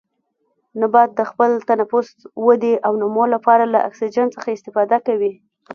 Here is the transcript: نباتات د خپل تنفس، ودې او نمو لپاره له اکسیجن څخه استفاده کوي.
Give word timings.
نباتات 0.81 1.11
د 1.17 1.19
خپل 1.31 1.51
تنفس، 1.69 2.09
ودې 2.45 2.73
او 2.85 2.93
نمو 3.01 3.23
لپاره 3.35 3.63
له 3.73 3.79
اکسیجن 3.87 4.27
څخه 4.35 4.47
استفاده 4.51 4.97
کوي. 5.07 5.33